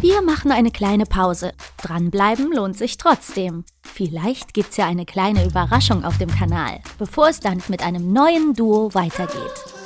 Wir 0.00 0.22
machen 0.22 0.52
eine 0.52 0.70
kleine 0.70 1.06
Pause. 1.06 1.52
Dranbleiben 1.82 2.52
lohnt 2.52 2.78
sich 2.78 2.98
trotzdem. 2.98 3.64
Vielleicht 3.82 4.54
gibt's 4.54 4.76
ja 4.76 4.86
eine 4.86 5.04
kleine 5.04 5.44
Überraschung 5.44 6.04
auf 6.04 6.18
dem 6.18 6.30
Kanal, 6.30 6.80
bevor 6.98 7.28
es 7.30 7.40
dann 7.40 7.60
mit 7.66 7.82
einem 7.82 8.12
neuen 8.12 8.54
Duo 8.54 8.94
weitergeht. 8.94 9.77